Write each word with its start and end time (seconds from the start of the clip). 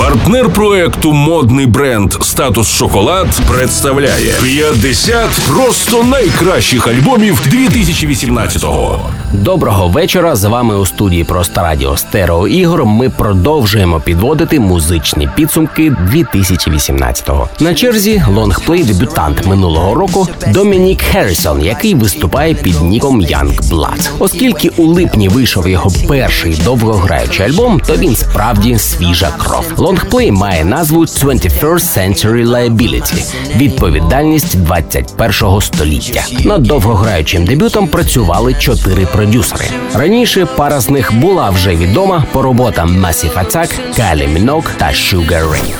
Партнер 0.00 0.48
проекту 0.48 1.12
модний 1.12 1.66
бренд 1.66 2.12
Статус 2.22 2.68
Шоколад 2.68 3.26
представляє 3.48 4.34
50 4.42 5.30
просто 5.48 6.02
найкращих 6.02 6.86
альбомів 6.86 7.40
2018-го. 7.48 9.10
Доброго 9.32 9.88
вечора. 9.88 10.36
З 10.36 10.44
вами 10.44 10.76
у 10.76 10.86
студії 10.86 11.24
Просто 11.24 11.60
Радіо 11.60 11.96
Стерео 11.96 12.48
Ігор. 12.48 12.86
Ми 12.86 13.08
продовжуємо 13.08 14.00
підводити 14.00 14.60
музичні 14.60 15.28
підсумки 15.36 15.90
2018-го. 15.90 17.48
На 17.60 17.74
черзі 17.74 18.22
лонгплей 18.34 18.84
дебютант 18.84 19.46
минулого 19.46 19.94
року 19.94 20.28
Домінік 20.48 21.02
Херрісон, 21.02 21.64
який 21.64 21.94
виступає 21.94 22.54
під 22.54 22.80
ніком 22.80 23.22
Yungblud. 23.22 24.10
Оскільки 24.18 24.68
у 24.68 24.86
липні 24.86 25.28
вийшов 25.28 25.68
його 25.68 25.90
перший 26.08 26.60
довгограючий 26.64 27.46
альбом, 27.46 27.80
то 27.86 27.96
він 27.96 28.16
справді 28.16 28.78
свіжа 28.78 29.30
кров. 29.38 29.64
Лонгплей 29.76 30.32
має 30.32 30.64
назву 30.64 31.04
21st 31.04 31.98
Century 31.98 32.46
Liability– 32.46 33.34
відповідальність 33.56 34.56
21-го 34.56 35.60
століття. 35.60 36.24
Над 36.44 36.62
довгограючим 36.62 37.44
дебютом 37.44 37.88
працювали 37.88 38.54
чотири 38.54 39.06
продюсери. 39.20 39.66
Раніше 39.94 40.46
пара 40.46 40.80
з 40.80 40.90
них 40.90 41.14
була 41.14 41.50
вже 41.50 41.76
відома 41.76 42.24
по 42.32 42.42
роботам 42.42 43.06
Massive 43.06 43.34
Attack, 43.34 43.70
Kylie 43.98 44.38
Minogue 44.38 44.70
та 44.76 44.86
Sugar 44.86 45.44
Ray. 45.52 45.74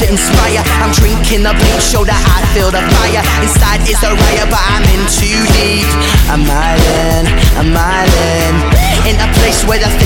To 0.00 0.04
inspire 0.16 0.62
I'm 0.82 0.92
drinking 1.00 1.42
the 1.46 1.54
bleach, 1.56 1.84
show 1.92 2.04
that 2.04 2.20
I 2.36 2.38
feel 2.52 2.68
the 2.76 2.84
fire 2.92 3.24
Inside 3.40 3.80
is 3.88 4.00
a 4.04 4.12
riot, 4.12 4.48
but 4.52 4.60
I'm 4.72 4.84
in 4.94 5.02
too 5.18 5.40
deep 5.56 5.88
I'm 6.28 6.44
island, 6.44 7.26
I'm 7.56 7.72
island 7.72 8.58
In 9.08 9.16
a 9.26 9.28
place 9.38 9.64
where 9.64 9.80
they 9.80 10.05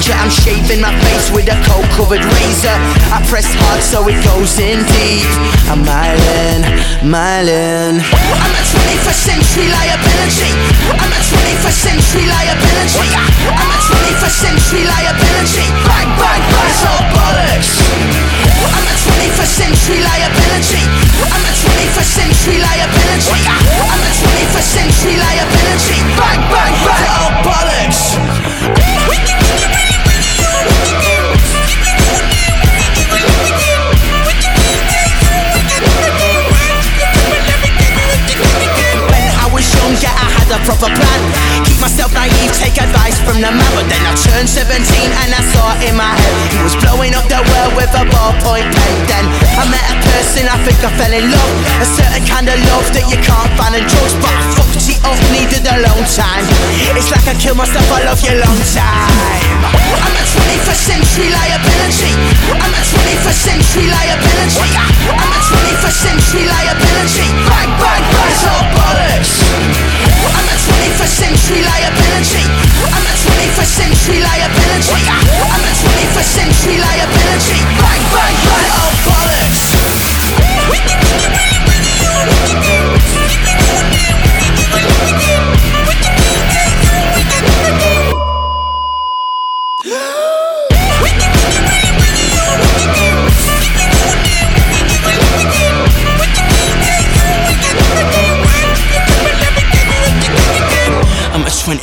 think 0.00 0.18
I'm 0.18 0.30
shaving 0.30 0.80
my 0.80 0.90
face 1.06 1.30
with 1.30 1.46
a 1.46 1.56
cold 1.70 1.86
covered 1.94 2.24
razor. 2.24 2.76
I 3.14 3.22
press 3.30 3.46
hard 3.46 3.82
so 3.82 4.02
it 4.10 4.18
goes 4.26 4.58
in 4.58 4.82
deep. 4.90 5.28
I'm 5.70 5.86
island, 5.86 6.66
island 7.14 8.02
I'm 8.02 8.54
a 8.58 8.62
21st 8.74 9.20
century 9.30 9.68
liability. 9.70 10.50
I'm 10.98 11.12
a 11.14 11.20
21st 11.30 11.78
century 11.78 12.26
liability 12.26 13.43
proper 40.64 40.88
plan. 40.88 41.20
Keep 41.68 41.78
myself 41.80 42.10
naive, 42.16 42.50
take 42.56 42.80
advice 42.80 43.20
from 43.20 43.38
the 43.40 43.52
man. 43.52 43.72
But 43.76 43.86
then 43.92 44.02
I 44.02 44.12
turned 44.16 44.48
17 44.48 44.80
and 44.80 45.30
I 45.30 45.42
saw 45.52 45.76
it 45.76 45.92
in 45.92 45.96
my 45.96 46.08
head 46.08 46.34
he 46.50 46.60
was 46.64 46.74
blowing 46.80 47.12
up 47.12 47.28
the 47.28 47.40
world 47.40 47.72
with 47.76 47.92
a 47.92 48.04
ballpoint 48.08 48.68
pen. 48.72 48.92
Then 49.06 49.24
I 49.60 49.64
met 49.68 49.84
a 49.92 49.96
person, 50.08 50.48
I 50.48 50.56
think 50.64 50.80
I 50.80 50.90
fell 50.96 51.12
in 51.12 51.28
love. 51.28 51.52
A 51.84 51.86
certain 51.86 52.24
kind 52.24 52.48
of 52.48 52.56
love 52.72 52.86
that 52.96 53.04
you 53.12 53.20
can't 53.20 53.52
find 53.60 53.76
in 53.76 53.84
drugs. 53.84 54.16
But 54.18 54.32
I 54.32 54.42
fucked 54.56 54.88
it 54.88 55.00
up, 55.04 55.18
needed 55.30 55.64
a 55.68 55.76
long 55.84 56.02
time. 56.08 56.44
It's 56.96 57.12
like 57.12 57.28
I 57.28 57.36
killed 57.36 57.60
myself, 57.60 57.84
I 57.92 58.08
love 58.08 58.20
you 58.24 58.34
long 58.40 58.60
time. 58.72 59.12
I'm 60.00 60.16
a 60.16 60.24
21st 60.24 60.80
century 60.80 61.28
liability. 61.28 62.12
I'm 62.56 62.72
a 62.72 62.82
21st 62.82 63.40
century 63.52 63.86
liability. 63.92 64.93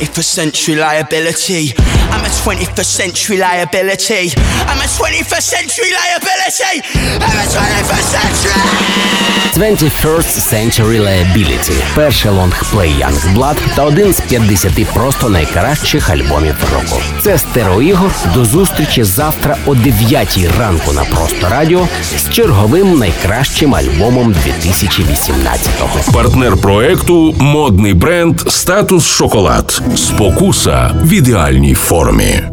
21st 0.02 0.24
century 0.24 0.74
liability. 0.74 1.72
I'm 2.10 2.24
a 2.24 2.28
21st 2.28 2.84
century 2.84 3.36
liability. 3.38 4.34
I'm 4.66 4.78
a 4.78 4.90
21st 4.90 5.42
century 5.42 5.90
liability. 5.94 6.82
I'm 7.22 7.38
a 7.38 7.46
21st 7.46 8.02
century. 8.02 8.11
21st 9.62 10.40
Century 10.40 11.00
Liability– 11.00 11.72
перший 11.94 12.30
лонгплей 12.30 12.90
Young 12.90 13.34
Blood 13.36 13.56
та 13.76 13.84
один 13.84 14.12
з 14.12 14.20
50 14.20 14.86
просто 14.94 15.28
найкращих 15.28 16.10
альбомів 16.10 16.54
року. 16.74 17.02
Це 17.20 17.38
стереоігор. 17.38 18.10
До 18.34 18.44
зустрічі 18.44 19.04
завтра 19.04 19.56
о 19.66 19.74
9 19.74 20.38
ранку 20.58 20.92
на 20.92 21.04
просто 21.04 21.48
радіо 21.48 21.88
з 22.16 22.30
черговим 22.30 22.98
найкращим 22.98 23.74
альбомом 23.74 24.34
2018-го. 24.34 26.12
Партнер 26.12 26.56
проекту 26.56 27.34
модний 27.38 27.94
бренд 27.94 28.40
Статус 28.40 29.06
Шоколад. 29.06 29.82
Спокуса 29.96 30.90
в 31.02 31.12
ідеальній 31.12 31.74
формі. 31.74 32.51